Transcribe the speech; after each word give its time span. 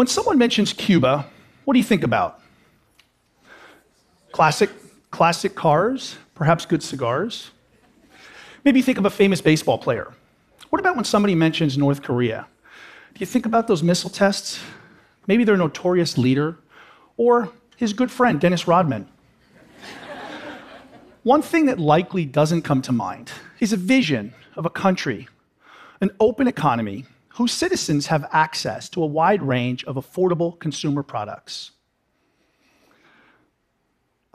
When 0.00 0.06
someone 0.06 0.38
mentions 0.38 0.72
Cuba, 0.72 1.26
what 1.66 1.74
do 1.74 1.78
you 1.78 1.84
think 1.84 2.04
about? 2.04 2.40
Classic, 4.32 4.70
classic 5.10 5.54
cars, 5.54 6.16
perhaps 6.34 6.64
good 6.64 6.82
cigars. 6.82 7.50
Maybe 8.64 8.80
think 8.80 8.96
of 8.96 9.04
a 9.04 9.10
famous 9.10 9.42
baseball 9.42 9.76
player. 9.76 10.14
What 10.70 10.80
about 10.80 10.96
when 10.96 11.04
somebody 11.04 11.34
mentions 11.34 11.76
North 11.76 12.00
Korea? 12.00 12.46
Do 13.12 13.20
you 13.20 13.26
think 13.26 13.44
about 13.44 13.68
those 13.68 13.82
missile 13.82 14.08
tests? 14.08 14.58
Maybe 15.26 15.44
their 15.44 15.58
notorious 15.58 16.16
leader 16.16 16.56
or 17.18 17.50
his 17.76 17.92
good 17.92 18.10
friend, 18.10 18.40
Dennis 18.40 18.66
Rodman. 18.66 19.06
One 21.24 21.42
thing 21.42 21.66
that 21.66 21.78
likely 21.78 22.24
doesn't 22.24 22.62
come 22.62 22.80
to 22.80 22.92
mind 22.92 23.32
is 23.58 23.74
a 23.74 23.76
vision 23.76 24.32
of 24.56 24.64
a 24.64 24.70
country, 24.70 25.28
an 26.00 26.08
open 26.18 26.48
economy 26.48 27.04
whose 27.40 27.54
citizens 27.54 28.08
have 28.08 28.28
access 28.32 28.90
to 28.90 29.02
a 29.02 29.06
wide 29.06 29.42
range 29.42 29.82
of 29.84 29.96
affordable 29.96 30.58
consumer 30.58 31.02
products. 31.02 31.70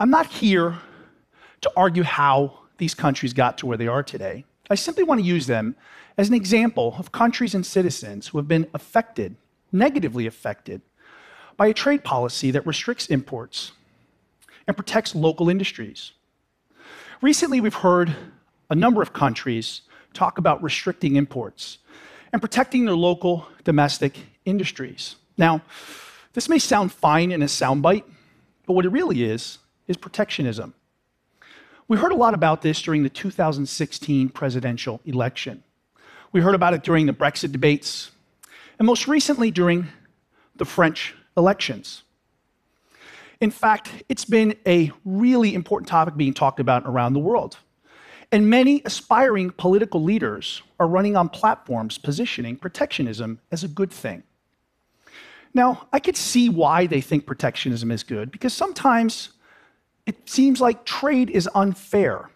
I'm 0.00 0.10
not 0.10 0.26
here 0.26 0.78
to 1.60 1.70
argue 1.76 2.02
how 2.02 2.58
these 2.78 2.94
countries 2.94 3.32
got 3.32 3.58
to 3.58 3.66
where 3.66 3.76
they 3.76 3.86
are 3.86 4.02
today. 4.02 4.44
I 4.68 4.74
simply 4.74 5.04
want 5.04 5.20
to 5.20 5.24
use 5.24 5.46
them 5.46 5.76
as 6.18 6.26
an 6.28 6.34
example 6.34 6.96
of 6.98 7.12
countries 7.12 7.54
and 7.54 7.64
citizens 7.64 8.26
who 8.26 8.38
have 8.38 8.48
been 8.48 8.66
affected, 8.74 9.36
negatively 9.70 10.26
affected, 10.26 10.82
by 11.56 11.68
a 11.68 11.72
trade 11.72 12.02
policy 12.02 12.50
that 12.50 12.66
restricts 12.66 13.06
imports 13.06 13.70
and 14.66 14.76
protects 14.76 15.14
local 15.14 15.48
industries. 15.48 16.10
Recently, 17.22 17.60
we've 17.60 17.72
heard 17.72 18.16
a 18.68 18.74
number 18.74 19.00
of 19.00 19.12
countries 19.12 19.82
talk 20.12 20.38
about 20.38 20.60
restricting 20.60 21.14
imports 21.14 21.78
and 22.36 22.42
protecting 22.42 22.84
their 22.84 22.94
local 22.94 23.48
domestic 23.64 24.18
industries. 24.44 25.16
Now, 25.38 25.62
this 26.34 26.50
may 26.50 26.58
sound 26.58 26.92
fine 26.92 27.32
in 27.32 27.40
a 27.40 27.46
soundbite, 27.46 28.04
but 28.66 28.74
what 28.74 28.84
it 28.84 28.90
really 28.90 29.24
is, 29.24 29.56
is 29.88 29.96
protectionism. 29.96 30.74
We 31.88 31.96
heard 31.96 32.12
a 32.12 32.14
lot 32.14 32.34
about 32.34 32.60
this 32.60 32.82
during 32.82 33.04
the 33.04 33.08
2016 33.08 34.28
presidential 34.28 35.00
election. 35.06 35.62
We 36.30 36.42
heard 36.42 36.54
about 36.54 36.74
it 36.74 36.82
during 36.82 37.06
the 37.06 37.14
Brexit 37.14 37.52
debates, 37.52 38.10
and 38.78 38.84
most 38.84 39.08
recently 39.08 39.50
during 39.50 39.88
the 40.56 40.66
French 40.66 41.14
elections. 41.38 42.02
In 43.40 43.50
fact, 43.50 44.04
it's 44.10 44.26
been 44.26 44.56
a 44.66 44.92
really 45.06 45.54
important 45.54 45.88
topic 45.88 46.18
being 46.18 46.34
talked 46.34 46.60
about 46.60 46.82
around 46.84 47.14
the 47.14 47.18
world. 47.18 47.56
And 48.36 48.50
many 48.50 48.82
aspiring 48.84 49.48
political 49.48 50.02
leaders 50.02 50.60
are 50.78 50.86
running 50.86 51.16
on 51.16 51.30
platforms 51.30 51.96
positioning 51.96 52.56
protectionism 52.56 53.40
as 53.50 53.64
a 53.64 53.68
good 53.68 53.90
thing. 53.90 54.24
Now, 55.54 55.88
I 55.90 56.00
could 56.00 56.18
see 56.18 56.50
why 56.50 56.86
they 56.86 57.00
think 57.00 57.24
protectionism 57.24 57.90
is 57.90 58.02
good, 58.02 58.30
because 58.30 58.52
sometimes 58.52 59.30
it 60.04 60.28
seems 60.28 60.60
like 60.60 60.84
trade 60.84 61.30
is 61.30 61.48
unfair. 61.54 62.28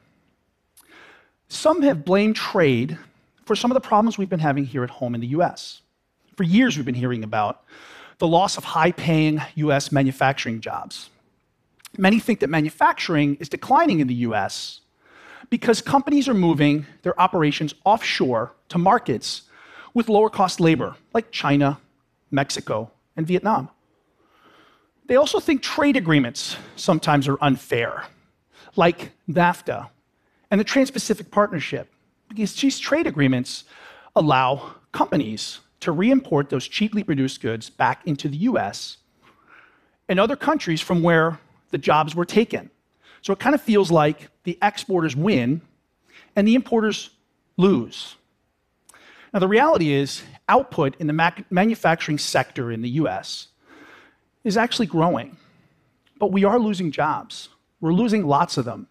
Some 1.48 1.82
have 1.82 2.02
blamed 2.02 2.36
trade 2.36 2.96
for 3.44 3.54
some 3.54 3.70
of 3.70 3.74
the 3.74 3.86
problems 3.86 4.16
we've 4.16 4.30
been 4.30 4.40
having 4.40 4.64
here 4.64 4.82
at 4.82 4.88
home 4.88 5.14
in 5.14 5.20
the 5.20 5.34
US. 5.36 5.82
For 6.34 6.44
years, 6.44 6.78
we've 6.78 6.86
been 6.86 6.94
hearing 6.94 7.24
about 7.24 7.62
the 8.16 8.26
loss 8.26 8.56
of 8.56 8.64
high 8.64 8.92
paying 8.92 9.42
US 9.56 9.92
manufacturing 9.92 10.62
jobs. 10.62 11.10
Many 11.98 12.20
think 12.20 12.40
that 12.40 12.48
manufacturing 12.48 13.34
is 13.34 13.50
declining 13.50 14.00
in 14.00 14.06
the 14.06 14.14
US 14.30 14.80
because 15.50 15.82
companies 15.82 16.28
are 16.28 16.34
moving 16.34 16.86
their 17.02 17.20
operations 17.20 17.74
offshore 17.84 18.54
to 18.68 18.78
markets 18.78 19.42
with 19.92 20.08
lower 20.08 20.30
cost 20.30 20.60
labor, 20.60 20.94
like 21.12 21.30
China, 21.32 21.78
Mexico, 22.30 22.90
and 23.16 23.26
Vietnam. 23.26 23.68
They 25.06 25.16
also 25.16 25.40
think 25.40 25.60
trade 25.60 25.96
agreements 25.96 26.56
sometimes 26.76 27.26
are 27.26 27.36
unfair, 27.40 28.04
like 28.76 29.10
NAFTA 29.28 29.90
and 30.50 30.60
the 30.60 30.64
Trans 30.64 30.90
Pacific 30.90 31.32
Partnership, 31.32 31.92
because 32.28 32.54
these 32.54 32.78
trade 32.78 33.08
agreements 33.08 33.64
allow 34.14 34.74
companies 34.92 35.60
to 35.80 35.90
re 35.90 36.10
import 36.10 36.48
those 36.50 36.68
cheaply 36.68 37.02
produced 37.02 37.40
goods 37.40 37.70
back 37.70 38.06
into 38.06 38.28
the 38.28 38.36
US 38.38 38.98
and 40.08 40.20
other 40.20 40.36
countries 40.36 40.80
from 40.80 41.02
where 41.02 41.40
the 41.70 41.78
jobs 41.78 42.14
were 42.14 42.24
taken. 42.24 42.70
So 43.22 43.32
it 43.32 43.38
kind 43.38 43.54
of 43.54 43.60
feels 43.60 43.90
like 43.90 44.30
the 44.44 44.58
exporters 44.62 45.14
win 45.14 45.60
and 46.36 46.46
the 46.46 46.54
importers 46.54 47.10
lose. 47.56 48.16
Now, 49.32 49.40
the 49.40 49.48
reality 49.48 49.92
is, 49.92 50.22
output 50.48 50.96
in 50.98 51.06
the 51.06 51.44
manufacturing 51.50 52.18
sector 52.18 52.72
in 52.72 52.82
the 52.82 52.88
US 52.90 53.48
is 54.42 54.56
actually 54.56 54.86
growing. 54.86 55.36
But 56.18 56.32
we 56.32 56.44
are 56.44 56.58
losing 56.58 56.90
jobs. 56.90 57.48
We're 57.80 57.92
losing 57.92 58.26
lots 58.26 58.56
of 58.56 58.64
them. 58.64 58.88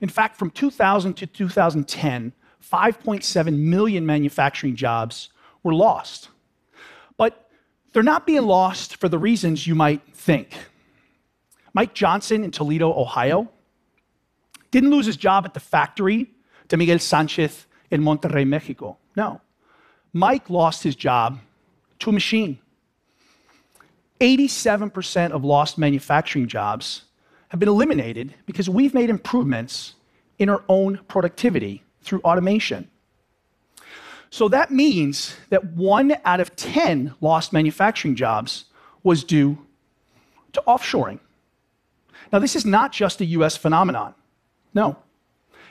In 0.00 0.08
fact, 0.08 0.36
from 0.36 0.50
2000 0.50 1.14
to 1.14 1.26
2010, 1.26 2.32
5.7 2.62 3.58
million 3.58 4.04
manufacturing 4.04 4.74
jobs 4.74 5.28
were 5.62 5.74
lost. 5.74 6.28
But 7.16 7.48
they're 7.92 8.02
not 8.02 8.26
being 8.26 8.42
lost 8.42 8.96
for 8.96 9.08
the 9.08 9.18
reasons 9.18 9.66
you 9.66 9.74
might 9.74 10.02
think. 10.14 10.56
Mike 11.74 11.92
Johnson 11.92 12.44
in 12.44 12.50
Toledo, 12.50 12.92
Ohio, 12.92 13.50
didn't 14.70 14.90
lose 14.90 15.06
his 15.06 15.16
job 15.16 15.44
at 15.44 15.54
the 15.54 15.60
factory 15.60 16.30
to 16.68 16.76
Miguel 16.76 16.98
Sanchez 16.98 17.66
in 17.90 18.00
Monterrey, 18.00 18.46
Mexico. 18.46 18.96
No. 19.16 19.40
Mike 20.12 20.48
lost 20.48 20.82
his 20.82 20.96
job 20.96 21.38
to 21.98 22.10
a 22.10 22.12
machine. 22.12 22.58
87% 24.20 25.32
of 25.32 25.44
lost 25.44 25.76
manufacturing 25.76 26.46
jobs 26.46 27.02
have 27.48 27.60
been 27.60 27.68
eliminated 27.68 28.34
because 28.46 28.70
we've 28.70 28.94
made 28.94 29.10
improvements 29.10 29.94
in 30.38 30.48
our 30.48 30.64
own 30.68 31.00
productivity 31.08 31.82
through 32.02 32.20
automation. 32.20 32.88
So 34.30 34.48
that 34.48 34.70
means 34.70 35.36
that 35.50 35.64
one 35.74 36.16
out 36.24 36.40
of 36.40 36.56
10 36.56 37.14
lost 37.20 37.52
manufacturing 37.52 38.16
jobs 38.16 38.64
was 39.02 39.22
due 39.22 39.58
to 40.52 40.62
offshoring. 40.66 41.20
Now, 42.32 42.38
this 42.38 42.56
is 42.56 42.64
not 42.64 42.92
just 42.92 43.20
a 43.20 43.24
US 43.26 43.56
phenomenon. 43.56 44.14
No. 44.72 44.96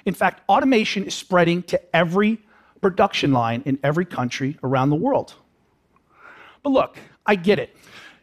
In 0.06 0.14
fact, 0.14 0.42
automation 0.50 1.04
is 1.06 1.14
spreading 1.14 1.64
to 1.64 1.96
every 1.96 2.40
production 2.82 3.32
line 3.32 3.64
in 3.66 3.80
every 3.84 4.06
country 4.06 4.58
around 4.64 4.90
the 4.90 4.96
world. 4.96 5.34
But 6.62 6.72
look, 6.72 6.98
I 7.26 7.36
get 7.36 7.60
it. 7.60 7.76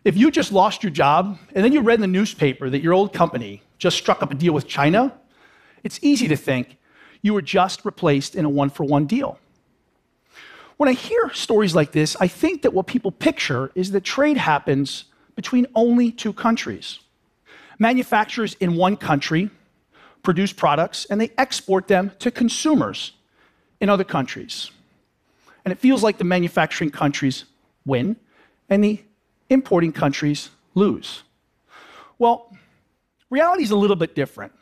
If 0.04 0.16
you 0.16 0.30
just 0.30 0.52
lost 0.52 0.82
your 0.82 0.90
job 0.90 1.38
and 1.54 1.64
then 1.64 1.72
you 1.72 1.80
read 1.80 1.96
in 1.96 2.00
the 2.00 2.06
newspaper 2.06 2.70
that 2.70 2.82
your 2.82 2.94
old 2.94 3.12
company 3.12 3.62
just 3.78 3.96
struck 3.96 4.22
up 4.22 4.30
a 4.30 4.34
deal 4.34 4.52
with 4.52 4.66
China, 4.66 5.12
it's 5.84 5.98
easy 6.02 6.28
to 6.28 6.36
think 6.36 6.78
you 7.22 7.34
were 7.34 7.42
just 7.42 7.84
replaced 7.84 8.34
in 8.34 8.44
a 8.44 8.48
one 8.48 8.70
for 8.70 8.84
one 8.84 9.06
deal. 9.06 9.38
When 10.78 10.88
I 10.88 10.92
hear 10.92 11.30
stories 11.34 11.74
like 11.74 11.92
this, 11.92 12.16
I 12.18 12.28
think 12.28 12.62
that 12.62 12.72
what 12.72 12.86
people 12.86 13.12
picture 13.12 13.70
is 13.74 13.90
that 13.90 14.02
trade 14.02 14.38
happens 14.38 15.04
between 15.36 15.66
only 15.74 16.10
two 16.10 16.32
countries. 16.32 17.00
Manufacturers 17.80 18.54
in 18.60 18.76
one 18.76 18.96
country 18.96 19.50
produce 20.22 20.52
products 20.52 21.06
and 21.06 21.18
they 21.18 21.30
export 21.38 21.88
them 21.88 22.12
to 22.18 22.30
consumers 22.30 23.12
in 23.80 23.88
other 23.88 24.04
countries. 24.04 24.70
And 25.64 25.72
it 25.72 25.78
feels 25.78 26.02
like 26.02 26.18
the 26.18 26.24
manufacturing 26.24 26.90
countries 26.90 27.46
win 27.86 28.16
and 28.68 28.84
the 28.84 29.02
importing 29.48 29.92
countries 29.92 30.50
lose. 30.74 31.22
Well, 32.18 32.54
reality 33.30 33.62
is 33.62 33.70
a 33.70 33.76
little 33.76 33.96
bit 33.96 34.14
different. 34.14 34.52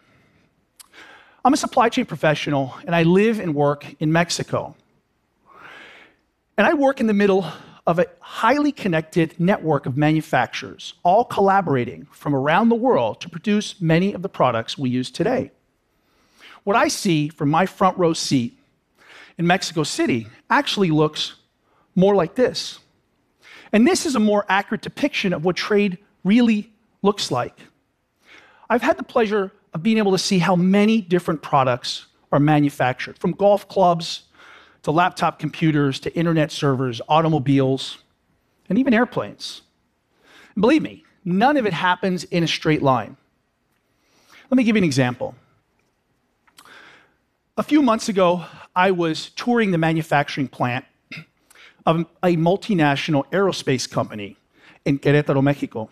I'm 1.45 1.53
a 1.53 1.57
supply 1.57 1.89
chain 1.89 2.07
professional 2.07 2.75
and 2.87 2.95
I 2.95 3.03
live 3.03 3.41
and 3.41 3.53
work 3.53 3.85
in 3.99 4.13
Mexico. 4.13 4.77
And 6.57 6.67
I 6.67 6.75
work 6.75 7.01
in 7.01 7.09
the 7.09 7.15
middle 7.15 7.47
of 7.89 7.99
a 7.99 8.07
highly 8.21 8.71
connected 8.71 9.35
network 9.41 9.87
of 9.87 9.97
manufacturers, 9.97 10.93
all 11.05 11.25
collaborating 11.25 12.07
from 12.13 12.35
around 12.35 12.69
the 12.69 12.75
world 12.75 13.19
to 13.19 13.31
produce 13.31 13.81
many 13.81 14.13
of 14.13 14.21
the 14.21 14.29
products 14.29 14.77
we 14.77 14.91
use 14.91 15.11
today. 15.11 15.51
What 16.65 16.77
I 16.77 16.89
see 16.89 17.31
from 17.31 17.49
my 17.49 17.65
front 17.65 17.97
row 17.97 18.13
seat 18.13 18.59
in 19.39 19.47
Mexico 19.47 19.85
City 19.85 20.29
actually 20.51 20.91
looks 20.91 21.37
more 21.95 22.15
like 22.15 22.35
this. 22.35 22.79
And 23.73 23.87
this 23.87 24.05
is 24.05 24.15
a 24.15 24.21
more 24.21 24.45
accurate 24.51 24.83
depiction 24.83 25.33
of 25.33 25.47
what 25.47 25.57
trade 25.57 25.97
really 26.25 26.71
looks 27.01 27.31
like. 27.31 27.59
I've 28.69 28.83
had 28.83 28.99
the 28.99 29.03
pleasure 29.03 29.51
of 29.73 29.83
being 29.83 29.97
able 29.97 30.13
to 30.13 30.19
see 30.19 30.41
how 30.41 30.57
many 30.57 31.01
different 31.01 31.41
products 31.41 32.05
are 32.33 32.41
manufactured, 32.41 33.17
from 33.17 33.33
golf 33.33 33.67
clubs 33.67 34.25
to 34.83 34.91
laptop 34.91 35.39
computers 35.39 36.01
to 36.01 36.15
internet 36.15 36.51
servers, 36.51 37.01
automobiles, 37.09 37.99
and 38.69 38.79
even 38.79 38.95
airplanes. 38.95 39.63
And 40.55 40.63
believe 40.63 40.83
me, 40.83 41.05
none 41.25 41.57
of 41.57 41.67
it 41.67 41.73
happens 41.73 42.25
in 42.25 42.43
a 42.43 42.49
straight 42.49 42.83
line. 42.83 43.17
Let 44.51 44.57
me 44.57 44.65
give 44.65 44.77
you 44.77 44.81
an 44.81 44.85
example. 44.85 45.35
A 47.57 47.63
few 47.63 47.83
months 47.83 48.09
ago, 48.09 48.45
I 48.75 48.93
was 48.93 49.31
touring 49.31 49.73
the 49.73 49.79
manufacturing 49.79 50.49
plant 50.49 50.85
of 51.85 52.07
a 52.23 52.37
multinational 52.37 53.29
aerospace 53.31 53.91
company 53.91 54.37
in 54.85 54.99
Querétaro, 54.99 55.43
Mexico. 55.43 55.91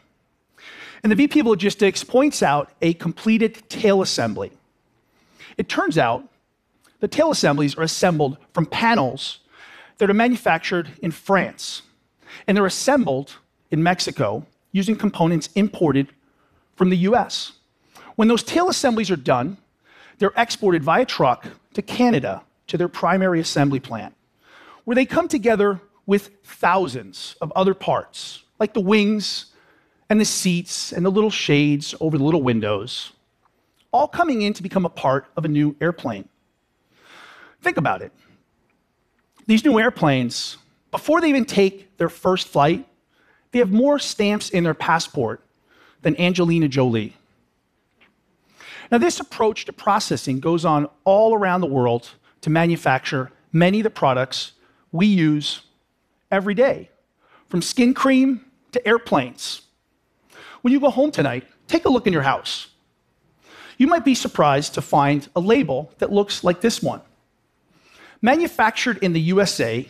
And 1.03 1.11
the 1.11 1.17
VP 1.17 1.41
of 1.41 1.47
Logistics 1.47 2.05
points 2.05 2.43
out 2.43 2.71
a 2.81 2.95
completed 2.95 3.69
tail 3.69 4.01
assembly. 4.03 4.53
It 5.59 5.69
turns 5.69 5.99
out 5.99 6.29
the 7.01 7.09
tail 7.09 7.31
assemblies 7.31 7.77
are 7.77 7.83
assembled 7.83 8.39
from 8.53 8.67
panels 8.67 9.41
that 9.99 10.11
are 10.11 10.15
manufactured 10.15 10.91
in 11.03 11.11
France, 11.11 11.83
and 12.47 12.57
they're 12.57 12.67
assembled 12.67 13.37
in 13.71 13.83
Mexico 13.83 14.47
using 14.73 14.97
components 14.97 15.49
imported 15.55 16.09
from 16.75 16.91
the 16.91 16.97
US. 16.99 17.53
When 18.17 18.29
those 18.29 18.43
tail 18.43 18.69
assemblies 18.69 19.11
are 19.11 19.17
done, 19.17 19.57
they're 20.19 20.33
exported 20.37 20.83
via 20.83 21.05
truck 21.05 21.47
to 21.75 21.83
Canada 21.83 22.43
to 22.69 22.77
their 22.77 22.89
primary 22.89 23.41
assembly 23.41 23.81
plant, 23.81 24.15
where 24.85 24.95
they 24.95 25.07
come 25.07 25.29
together 25.29 25.81
with 26.07 26.31
thousands 26.45 27.37
of 27.41 27.53
other 27.55 27.75
parts, 27.75 28.45
like 28.59 28.75
the 28.75 28.81
wings 28.81 29.47
and 30.09 30.21
the 30.21 30.25
seats 30.25 30.93
and 30.93 31.05
the 31.05 31.11
little 31.11 31.31
shades 31.31 31.95
over 32.01 32.17
the 32.17 32.25
little 32.25 32.43
windows, 32.43 33.13
all 33.93 34.09
coming 34.09 34.43
in 34.43 34.53
to 34.55 34.63
become 34.63 34.85
a 34.85 34.91
part 34.91 35.27
of 35.37 35.45
a 35.45 35.49
new 35.49 35.77
airplane. 35.81 36.29
Think 37.67 37.79
about 37.79 38.01
it. 38.01 38.13
These 39.49 39.65
new 39.65 39.81
airplanes, 39.81 40.57
before 40.93 41.21
they 41.21 41.29
even 41.29 41.45
take 41.45 41.97
their 41.97 42.09
first 42.09 42.47
flight, 42.47 42.87
they 43.51 43.59
have 43.59 43.73
more 43.73 43.99
stamps 43.99 44.51
in 44.51 44.63
their 44.63 44.73
passport 44.73 45.43
than 46.03 46.17
Angelina 46.17 46.69
Jolie. 46.69 47.17
Now, 48.93 48.99
this 48.99 49.19
approach 49.19 49.65
to 49.65 49.73
processing 49.73 50.39
goes 50.39 50.65
on 50.65 50.89
all 51.03 51.35
around 51.35 51.61
the 51.61 51.67
world 51.67 52.11
to 52.43 52.51
manufacture 52.51 53.33
many 53.51 53.81
of 53.81 53.83
the 53.83 53.91
products 53.91 54.53
we 54.93 55.07
use 55.07 55.63
every 56.31 56.55
day, 56.55 56.89
from 57.49 57.63
skin 57.63 57.95
cream 57.95 58.45
to 58.71 58.87
airplanes. 58.87 59.63
When 60.63 60.73
you 60.73 60.79
go 60.79 60.91
home 60.91 61.11
tonight, 61.11 61.43
take 61.67 61.85
a 61.85 61.89
look 61.89 62.07
in 62.07 62.13
your 62.13 62.23
house. 62.23 62.69
You 63.77 63.89
might 63.89 64.05
be 64.05 64.15
surprised 64.15 64.75
to 64.75 64.83
find 64.83 65.29
a 65.35 65.41
label 65.41 65.91
that 65.99 66.13
looks 66.13 66.45
like 66.45 66.61
this 66.61 66.81
one. 66.81 67.01
Manufactured 68.23 68.99
in 69.03 69.13
the 69.13 69.21
USA 69.21 69.89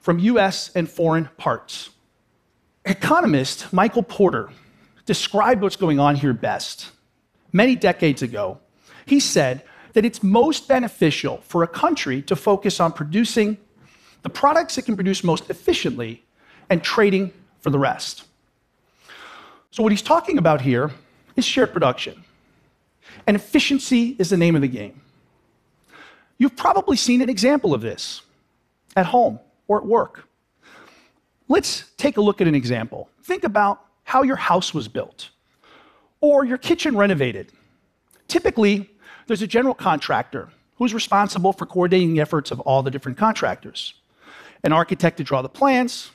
from 0.00 0.18
US 0.18 0.70
and 0.74 0.90
foreign 0.90 1.28
parts. 1.36 1.90
Economist 2.84 3.72
Michael 3.72 4.02
Porter 4.02 4.50
described 5.06 5.62
what's 5.62 5.76
going 5.76 5.98
on 5.98 6.16
here 6.16 6.32
best. 6.32 6.90
Many 7.52 7.76
decades 7.76 8.22
ago, 8.22 8.58
he 9.06 9.20
said 9.20 9.62
that 9.92 10.04
it's 10.04 10.22
most 10.22 10.68
beneficial 10.68 11.38
for 11.42 11.62
a 11.62 11.68
country 11.68 12.22
to 12.22 12.34
focus 12.34 12.80
on 12.80 12.92
producing 12.92 13.58
the 14.22 14.30
products 14.30 14.78
it 14.78 14.82
can 14.82 14.94
produce 14.94 15.22
most 15.22 15.50
efficiently 15.50 16.24
and 16.70 16.82
trading 16.82 17.32
for 17.60 17.70
the 17.70 17.78
rest. 17.78 18.24
So, 19.70 19.82
what 19.82 19.92
he's 19.92 20.02
talking 20.02 20.38
about 20.38 20.60
here 20.60 20.90
is 21.36 21.44
shared 21.44 21.72
production. 21.72 22.24
And 23.26 23.36
efficiency 23.36 24.16
is 24.18 24.30
the 24.30 24.36
name 24.36 24.54
of 24.54 24.62
the 24.62 24.68
game. 24.68 25.01
You've 26.42 26.56
probably 26.56 26.96
seen 26.96 27.20
an 27.20 27.30
example 27.30 27.72
of 27.72 27.82
this 27.82 28.20
at 28.96 29.06
home 29.06 29.38
or 29.68 29.78
at 29.78 29.86
work. 29.86 30.26
Let's 31.46 31.84
take 31.98 32.16
a 32.16 32.20
look 32.20 32.40
at 32.40 32.48
an 32.48 32.54
example. 32.56 33.08
Think 33.22 33.44
about 33.44 33.84
how 34.02 34.24
your 34.24 34.34
house 34.34 34.74
was 34.74 34.88
built 34.88 35.30
or 36.20 36.44
your 36.44 36.58
kitchen 36.58 36.96
renovated. 36.96 37.52
Typically, 38.26 38.90
there's 39.28 39.42
a 39.42 39.46
general 39.46 39.72
contractor 39.72 40.48
who's 40.78 40.92
responsible 40.92 41.52
for 41.52 41.64
coordinating 41.64 42.12
the 42.12 42.20
efforts 42.20 42.50
of 42.50 42.58
all 42.58 42.82
the 42.82 42.90
different 42.90 43.16
contractors. 43.16 43.94
An 44.64 44.72
architect 44.72 45.18
to 45.18 45.22
draw 45.22 45.42
the 45.42 45.48
plans, 45.48 46.10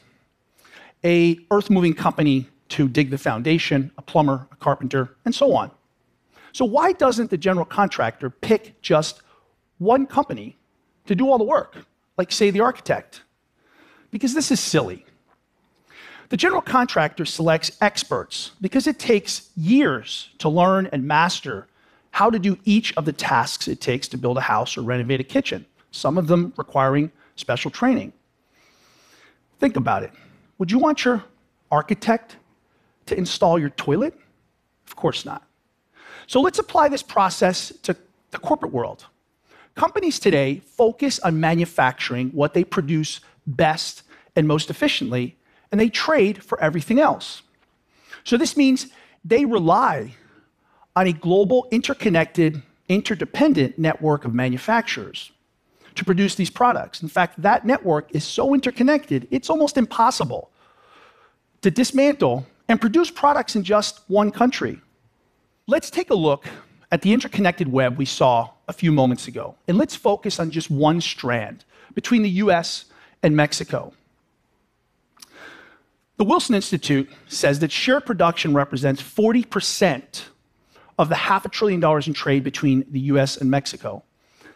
a 1.05 1.39
earth 1.51 1.69
moving 1.69 1.93
company 1.93 2.49
to 2.67 2.89
dig 2.89 3.11
the 3.11 3.17
foundation, 3.17 3.91
a 3.97 4.01
plumber, 4.01 4.45
a 4.51 4.57
carpenter, 4.57 5.15
and 5.23 5.33
so 5.33 5.55
on. 5.55 5.71
So 6.51 6.65
why 6.65 6.91
doesn't 6.91 7.29
the 7.29 7.37
general 7.37 7.65
contractor 7.65 8.29
pick 8.29 8.81
just 8.81 9.21
one 9.77 10.05
company 10.05 10.57
to 11.05 11.15
do 11.15 11.29
all 11.29 11.37
the 11.37 11.43
work, 11.43 11.77
like 12.17 12.31
say 12.31 12.49
the 12.49 12.61
architect? 12.61 13.21
Because 14.11 14.33
this 14.33 14.51
is 14.51 14.59
silly. 14.59 15.05
The 16.29 16.37
general 16.37 16.61
contractor 16.61 17.25
selects 17.25 17.71
experts 17.79 18.51
because 18.59 18.87
it 18.87 18.99
takes 18.99 19.49
years 19.55 20.29
to 20.39 20.49
learn 20.49 20.87
and 20.91 21.07
master 21.07 21.67
how 22.11 22.29
to 22.29 22.39
do 22.39 22.57
each 22.65 22.95
of 22.97 23.05
the 23.05 23.13
tasks 23.13 23.67
it 23.67 23.79
takes 23.79 24.07
to 24.09 24.17
build 24.17 24.37
a 24.37 24.41
house 24.41 24.77
or 24.77 24.81
renovate 24.81 25.19
a 25.19 25.23
kitchen, 25.23 25.65
some 25.91 26.17
of 26.17 26.27
them 26.27 26.53
requiring 26.57 27.11
special 27.35 27.71
training. 27.71 28.11
Think 29.59 29.75
about 29.75 30.03
it. 30.03 30.11
Would 30.57 30.71
you 30.71 30.79
want 30.79 31.05
your 31.05 31.23
architect 31.71 32.37
to 33.05 33.17
install 33.17 33.57
your 33.59 33.69
toilet? 33.69 34.13
Of 34.87 34.95
course 34.95 35.25
not. 35.25 35.47
So 36.25 36.41
let's 36.41 36.59
apply 36.59 36.89
this 36.89 37.03
process 37.03 37.71
to 37.83 37.95
the 38.31 38.37
corporate 38.37 38.73
world. 38.73 39.05
Companies 39.77 40.17
today 40.17 40.63
focus 40.65 41.19
on 41.19 41.39
manufacturing 41.39 42.29
what 42.31 42.55
they 42.55 42.63
produce 42.63 43.21
best 43.45 44.01
and 44.35 44.47
most 44.47 44.71
efficiently 44.71 45.37
and 45.71 45.79
they 45.79 45.87
trade 45.87 46.43
for 46.43 46.59
everything 46.59 46.99
else. 46.99 47.43
So 48.23 48.37
this 48.37 48.57
means 48.57 48.87
they 49.23 49.45
rely 49.45 50.15
on 50.95 51.05
a 51.05 51.13
global, 51.13 51.67
interconnected, 51.69 52.63
interdependent 52.89 53.77
network 53.77 54.25
of 54.25 54.33
manufacturers 54.33 55.31
to 55.93 56.03
produce 56.03 56.33
these 56.33 56.49
products. 56.49 57.03
In 57.03 57.07
fact, 57.07 57.39
that 57.43 57.63
network 57.63 58.09
is 58.15 58.23
so 58.23 58.55
interconnected, 58.55 59.27
it's 59.29 59.47
almost 59.47 59.77
impossible 59.77 60.49
to 61.61 61.69
dismantle 61.69 62.47
and 62.67 62.81
produce 62.81 63.11
products 63.11 63.55
in 63.55 63.63
just 63.63 64.01
one 64.07 64.31
country. 64.31 64.81
Let's 65.67 65.91
take 65.91 66.09
a 66.09 66.15
look 66.15 66.47
at 66.91 67.03
the 67.03 67.13
interconnected 67.13 67.67
web 67.67 67.95
we 67.95 68.05
saw 68.05 68.49
a 68.67 68.73
few 68.73 68.91
moments 68.91 69.27
ago, 69.27 69.55
and 69.67 69.77
let's 69.77 69.95
focus 69.95 70.39
on 70.39 70.51
just 70.51 70.69
one 70.69 71.01
strand 71.01 71.63
between 71.93 72.21
the 72.21 72.29
US 72.29 72.85
and 73.23 73.35
Mexico. 73.35 73.93
The 76.17 76.23
Wilson 76.23 76.55
Institute 76.55 77.09
says 77.27 77.59
that 77.59 77.71
shared 77.71 78.05
production 78.05 78.53
represents 78.53 79.01
40% 79.01 80.23
of 80.97 81.09
the 81.09 81.15
half 81.15 81.45
a 81.45 81.49
trillion 81.49 81.79
dollars 81.79 82.07
in 82.07 82.13
trade 82.13 82.43
between 82.43 82.85
the 82.89 82.99
US 83.11 83.37
and 83.37 83.51
Mexico. 83.51 84.03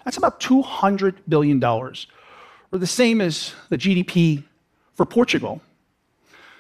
That's 0.03 0.17
about 0.17 0.39
$200 0.39 1.17
billion, 1.29 1.63
or 1.63 1.93
the 2.71 2.87
same 2.87 3.21
as 3.21 3.53
the 3.69 3.77
GDP 3.77 4.43
for 4.95 5.05
Portugal. 5.05 5.61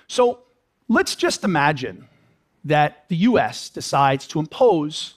So 0.07 0.39
let's 0.87 1.15
just 1.15 1.43
imagine 1.43 2.07
that 2.63 3.05
the 3.07 3.15
US 3.17 3.69
decides 3.69 4.27
to 4.27 4.39
impose 4.39 5.15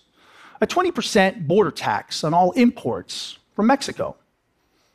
a 0.64 0.66
20% 0.66 1.47
border 1.47 1.71
tax 1.71 2.25
on 2.25 2.33
all 2.33 2.50
imports 2.52 3.38
from 3.54 3.66
Mexico. 3.66 4.16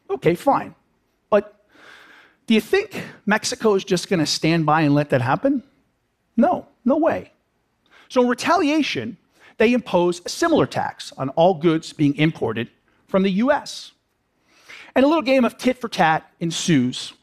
Okay, 0.10 0.34
fine. 0.34 0.74
But 1.30 1.64
do 2.48 2.56
you 2.56 2.62
think 2.62 3.06
Mexico 3.28 3.76
is 3.76 3.84
just 3.84 4.10
going 4.10 4.20
to 4.20 4.26
stand 4.26 4.66
by 4.66 4.82
and 4.82 4.96
let 4.96 5.12
that 5.12 5.22
happen? 5.22 5.62
No, 6.36 6.66
no 6.86 6.98
way. 6.98 7.32
So, 8.08 8.24
in 8.24 8.28
retaliation, 8.28 9.18
they 9.58 9.74
impose 9.74 10.24
a 10.26 10.30
similar 10.30 10.66
tax 10.66 11.14
on 11.20 11.30
all 11.30 11.54
goods 11.54 11.94
being 11.94 12.16
imported 12.16 12.72
from 13.08 13.22
the 13.22 13.32
US. 13.44 13.92
And 14.96 15.06
a 15.06 15.08
little 15.08 15.22
game 15.22 15.46
of 15.46 15.56
tit 15.60 15.80
for 15.80 15.88
tat 15.88 16.32
ensues. 16.40 17.14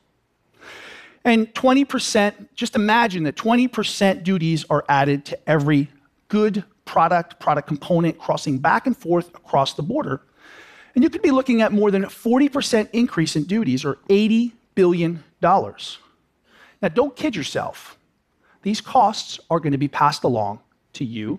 And 1.25 1.53
20%, 1.55 2.51
just 2.55 2.77
imagine 2.77 3.25
that 3.25 3.35
20% 3.35 4.23
duties 4.23 4.65
are 4.71 4.85
added 4.89 5.25
to 5.25 5.49
every 5.49 5.89
good 6.29 6.63
product, 6.87 7.39
product 7.39 7.69
component 7.69 8.19
crossing 8.19 8.57
back 8.57 8.87
and 8.87 8.97
forth 8.97 9.29
across 9.35 9.75
the 9.75 9.83
border. 9.83 10.23
And 10.95 11.05
you 11.05 11.11
could 11.11 11.21
be 11.21 11.31
looking 11.31 11.61
at 11.61 11.73
more 11.73 11.91
than 11.91 12.05
a 12.05 12.09
40% 12.09 12.89
increase 12.95 13.37
in 13.37 13.45
duties 13.45 13.85
or 13.85 13.99
$80 14.09 14.53
billion. 14.75 15.23
Now, 15.43 16.89
don't 16.95 17.15
kid 17.15 17.37
yourself. 17.37 17.99
These 18.63 18.81
costs 18.81 19.39
are 19.51 19.61
going 19.61 19.73
to 19.73 19.79
be 19.79 19.89
passed 19.89 20.25
along 20.25 20.61
to 20.95 21.05
you 21.05 21.39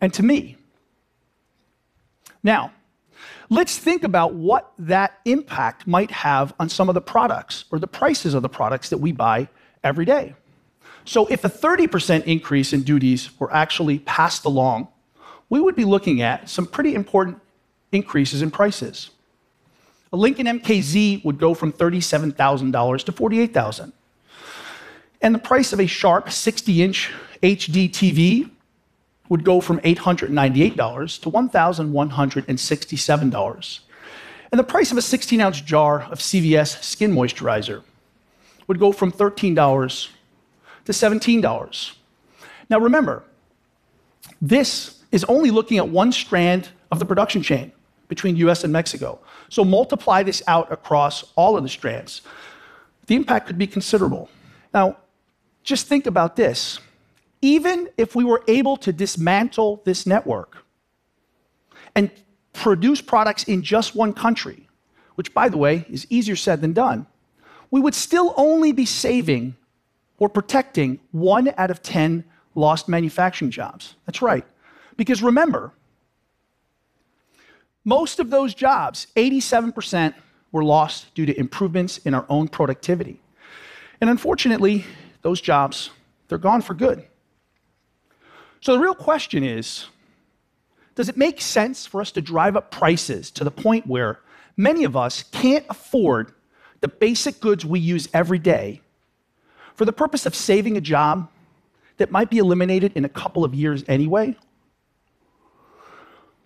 and 0.00 0.12
to 0.14 0.22
me. 0.22 0.56
Now, 2.42 2.72
let's 3.50 3.76
think 3.76 4.02
about 4.02 4.34
what 4.34 4.72
that 4.78 5.18
impact 5.26 5.86
might 5.86 6.10
have 6.10 6.54
on 6.58 6.70
some 6.70 6.88
of 6.88 6.94
the 6.94 7.00
products 7.02 7.66
or 7.70 7.78
the 7.78 7.86
prices 7.86 8.32
of 8.32 8.42
the 8.42 8.48
products 8.48 8.88
that 8.88 8.98
we 8.98 9.12
buy 9.12 9.48
every 9.84 10.06
day. 10.06 10.34
So, 11.10 11.26
if 11.26 11.44
a 11.44 11.48
30% 11.48 12.24
increase 12.26 12.72
in 12.72 12.84
duties 12.84 13.30
were 13.40 13.52
actually 13.52 13.98
passed 13.98 14.44
along, 14.44 14.86
we 15.48 15.58
would 15.58 15.74
be 15.74 15.84
looking 15.84 16.22
at 16.22 16.48
some 16.48 16.66
pretty 16.66 16.94
important 16.94 17.40
increases 17.90 18.42
in 18.42 18.52
prices. 18.52 19.10
A 20.12 20.16
Lincoln 20.16 20.46
MKZ 20.46 21.24
would 21.24 21.40
go 21.40 21.52
from 21.52 21.72
$37,000 21.72 23.02
to 23.02 23.10
$48,000. 23.10 23.92
And 25.20 25.34
the 25.34 25.40
price 25.40 25.72
of 25.72 25.80
a 25.80 25.88
Sharp 25.88 26.28
60-inch 26.28 27.10
HD 27.42 27.90
TV 27.90 28.48
would 29.28 29.42
go 29.42 29.60
from 29.60 29.80
$898 29.80 31.22
to 31.22 31.28
$1,167. 31.28 33.80
And 34.52 34.58
the 34.60 34.62
price 34.62 34.92
of 34.92 34.98
a 34.98 35.00
16-ounce 35.00 35.62
jar 35.62 36.02
of 36.02 36.20
CVS 36.20 36.84
skin 36.84 37.12
moisturizer 37.12 37.82
would 38.68 38.78
go 38.78 38.92
from 38.92 39.10
$13 39.10 40.08
to 40.92 41.00
to 41.00 41.06
$17. 41.06 41.94
Now 42.68 42.78
remember, 42.78 43.24
this 44.40 45.02
is 45.12 45.24
only 45.24 45.50
looking 45.50 45.78
at 45.78 45.88
one 45.88 46.12
strand 46.12 46.68
of 46.90 46.98
the 46.98 47.04
production 47.04 47.42
chain 47.42 47.72
between 48.08 48.36
US 48.36 48.64
and 48.64 48.72
Mexico. 48.72 49.20
So 49.48 49.64
multiply 49.64 50.22
this 50.22 50.42
out 50.46 50.70
across 50.72 51.24
all 51.36 51.56
of 51.56 51.62
the 51.62 51.68
strands. 51.68 52.22
The 53.06 53.16
impact 53.16 53.46
could 53.46 53.58
be 53.58 53.66
considerable. 53.66 54.28
Now, 54.74 54.96
just 55.62 55.86
think 55.86 56.06
about 56.06 56.36
this. 56.36 56.78
Even 57.42 57.88
if 57.96 58.14
we 58.14 58.24
were 58.24 58.42
able 58.48 58.76
to 58.78 58.92
dismantle 58.92 59.82
this 59.84 60.06
network 60.06 60.58
and 61.94 62.10
produce 62.52 63.00
products 63.00 63.44
in 63.44 63.62
just 63.62 63.94
one 63.94 64.12
country, 64.12 64.68
which, 65.14 65.32
by 65.34 65.48
the 65.48 65.56
way, 65.56 65.84
is 65.88 66.06
easier 66.10 66.36
said 66.36 66.60
than 66.60 66.72
done, 66.72 67.06
we 67.70 67.80
would 67.80 67.94
still 67.94 68.34
only 68.36 68.72
be 68.72 68.84
saving 68.84 69.56
or 70.20 70.28
protecting 70.28 71.00
one 71.10 71.52
out 71.56 71.72
of 71.72 71.82
10 71.82 72.22
lost 72.54 72.88
manufacturing 72.88 73.50
jobs. 73.50 73.96
That's 74.06 74.22
right. 74.22 74.44
Because 74.96 75.22
remember, 75.22 75.72
most 77.84 78.20
of 78.20 78.30
those 78.30 78.54
jobs, 78.54 79.08
87%, 79.16 80.14
were 80.52 80.62
lost 80.62 81.12
due 81.14 81.26
to 81.26 81.38
improvements 81.38 81.98
in 81.98 82.14
our 82.14 82.26
own 82.28 82.48
productivity. 82.48 83.20
And 84.00 84.10
unfortunately, 84.10 84.84
those 85.22 85.40
jobs, 85.40 85.90
they're 86.28 86.38
gone 86.38 86.60
for 86.60 86.74
good. 86.74 87.06
So 88.60 88.74
the 88.74 88.78
real 88.78 88.94
question 88.94 89.42
is 89.42 89.86
does 90.96 91.08
it 91.08 91.16
make 91.16 91.40
sense 91.40 91.86
for 91.86 92.00
us 92.00 92.12
to 92.12 92.20
drive 92.20 92.56
up 92.56 92.70
prices 92.70 93.30
to 93.30 93.44
the 93.44 93.50
point 93.50 93.86
where 93.86 94.20
many 94.56 94.84
of 94.84 94.96
us 94.96 95.22
can't 95.22 95.64
afford 95.70 96.34
the 96.80 96.88
basic 96.88 97.40
goods 97.40 97.64
we 97.64 97.80
use 97.80 98.08
every 98.12 98.38
day 98.38 98.82
for 99.80 99.86
the 99.86 99.92
purpose 99.94 100.26
of 100.26 100.34
saving 100.34 100.76
a 100.76 100.80
job 100.82 101.26
that 101.96 102.10
might 102.10 102.28
be 102.28 102.36
eliminated 102.36 102.92
in 102.96 103.06
a 103.06 103.08
couple 103.08 103.46
of 103.46 103.54
years 103.54 103.82
anyway? 103.88 104.36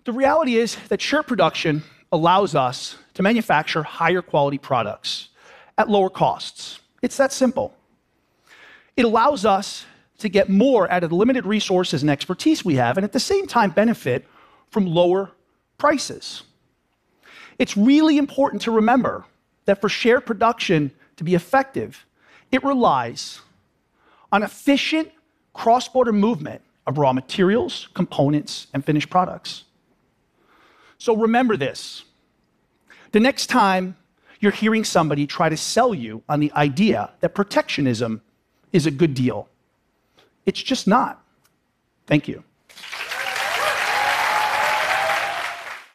The 0.05 0.13
reality 0.13 0.55
is 0.55 0.77
that 0.87 1.01
shared 1.01 1.27
production 1.27 1.83
allows 2.13 2.55
us 2.55 2.95
to 3.13 3.21
manufacture 3.21 3.83
higher 3.83 4.21
quality 4.21 4.57
products 4.57 5.27
at 5.77 5.89
lower 5.89 6.09
costs. 6.09 6.79
It's 7.01 7.17
that 7.17 7.33
simple. 7.33 7.75
It 8.95 9.03
allows 9.03 9.43
us 9.43 9.85
to 10.19 10.29
get 10.29 10.47
more 10.47 10.89
out 10.89 11.03
of 11.03 11.09
the 11.09 11.17
limited 11.17 11.45
resources 11.45 12.03
and 12.03 12.09
expertise 12.09 12.63
we 12.63 12.75
have, 12.75 12.97
and 12.97 13.03
at 13.03 13.11
the 13.11 13.19
same 13.19 13.47
time 13.47 13.71
benefit 13.71 14.25
from 14.69 14.85
lower 14.85 15.29
prices. 15.77 16.43
It's 17.59 17.75
really 17.75 18.17
important 18.17 18.61
to 18.61 18.71
remember 18.71 19.25
that 19.65 19.81
for 19.81 19.89
shared 19.89 20.25
production 20.25 20.91
to 21.17 21.25
be 21.25 21.35
effective, 21.35 22.05
it 22.51 22.63
relies 22.63 23.41
on 24.31 24.43
efficient 24.43 25.11
cross 25.53 25.87
border 25.87 26.13
movement 26.13 26.61
of 26.87 26.97
raw 26.97 27.13
materials, 27.13 27.89
components, 27.93 28.67
and 28.73 28.85
finished 28.85 29.09
products. 29.09 29.63
So 30.97 31.15
remember 31.15 31.57
this. 31.57 32.03
The 33.11 33.19
next 33.19 33.47
time 33.47 33.95
you're 34.39 34.51
hearing 34.51 34.83
somebody 34.83 35.25
try 35.25 35.49
to 35.49 35.57
sell 35.57 35.93
you 35.93 36.23
on 36.29 36.39
the 36.39 36.51
idea 36.53 37.11
that 37.21 37.33
protectionism 37.33 38.21
is 38.73 38.85
a 38.85 38.91
good 38.91 39.13
deal, 39.13 39.47
it's 40.45 40.61
just 40.61 40.87
not. 40.87 41.23
Thank 42.07 42.27
you. 42.27 42.43